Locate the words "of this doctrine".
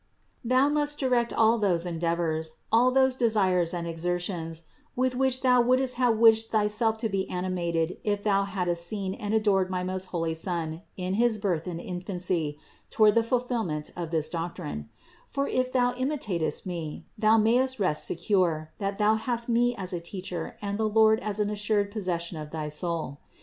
13.95-14.89